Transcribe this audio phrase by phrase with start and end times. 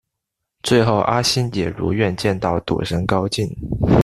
[0.63, 3.47] 最后阿星也如愿见到赌神高进。